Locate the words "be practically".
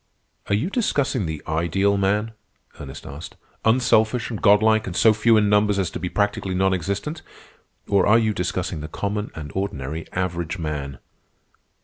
5.99-6.55